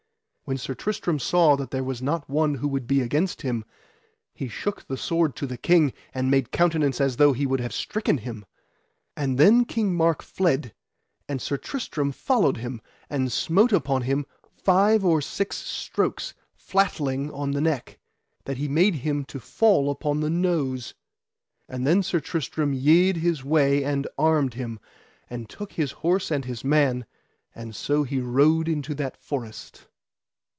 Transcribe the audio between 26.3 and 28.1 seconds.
his man, and so